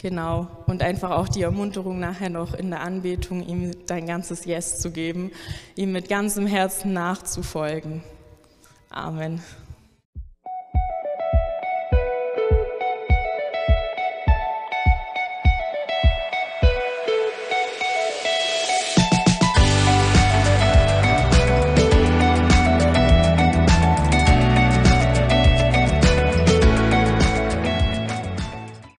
Genau. 0.00 0.46
Und 0.66 0.82
einfach 0.82 1.10
auch 1.10 1.28
die 1.28 1.42
Ermunterung 1.42 1.98
nachher 1.98 2.30
noch 2.30 2.54
in 2.54 2.70
der 2.70 2.80
Anbetung, 2.80 3.44
ihm 3.46 3.72
dein 3.86 4.06
ganzes 4.06 4.44
Yes 4.44 4.78
zu 4.78 4.92
geben, 4.92 5.32
ihm 5.74 5.92
mit 5.92 6.08
ganzem 6.08 6.46
Herzen 6.46 6.92
nachzufolgen. 6.92 8.02
Amen. 8.92 9.40